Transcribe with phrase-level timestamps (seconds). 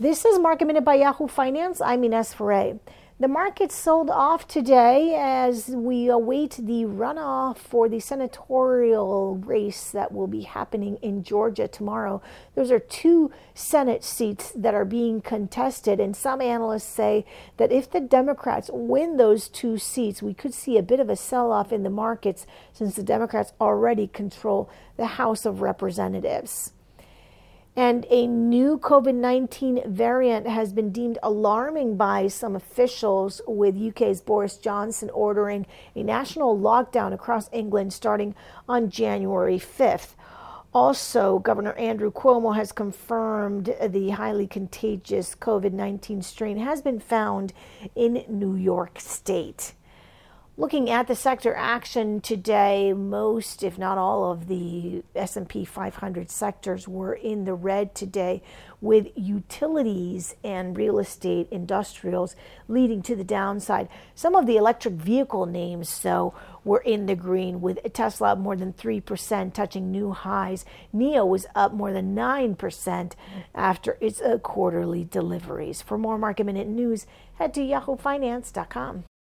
[0.00, 1.80] This is Market Minute by Yahoo Finance.
[1.80, 2.80] I'm Ines Ferre.
[3.20, 10.10] The market sold off today as we await the runoff for the senatorial race that
[10.10, 12.20] will be happening in Georgia tomorrow.
[12.56, 17.24] Those are two Senate seats that are being contested, and some analysts say
[17.56, 21.14] that if the Democrats win those two seats, we could see a bit of a
[21.14, 26.72] sell off in the markets since the Democrats already control the House of Representatives.
[27.76, 34.20] And a new COVID 19 variant has been deemed alarming by some officials, with UK's
[34.20, 38.36] Boris Johnson ordering a national lockdown across England starting
[38.68, 40.14] on January 5th.
[40.72, 47.52] Also, Governor Andrew Cuomo has confirmed the highly contagious COVID 19 strain has been found
[47.96, 49.74] in New York State.
[50.56, 56.86] Looking at the sector action today, most, if not all, of the S&P 500 sectors
[56.86, 58.40] were in the red today,
[58.80, 62.36] with utilities and real estate industrials
[62.68, 63.88] leading to the downside.
[64.14, 68.54] Some of the electric vehicle names, though, were in the green, with Tesla up more
[68.54, 70.64] than 3%, touching new highs.
[70.94, 73.12] NIO was up more than 9%
[73.56, 75.82] after its uh, quarterly deliveries.
[75.82, 77.06] For more market minute news,
[77.38, 79.02] head to yahoofinance.com.